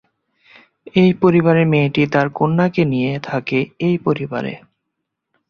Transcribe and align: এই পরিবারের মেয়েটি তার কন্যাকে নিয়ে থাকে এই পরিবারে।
এই 0.95 1.11
পরিবারের 1.21 1.67
মেয়েটি 1.67 2.01
তার 2.07 2.27
কন্যাকে 2.29 2.83
নিয়ে 2.85 3.13
থাকে 3.19 3.59
এই 3.79 3.95
পরিবারে। 3.97 4.53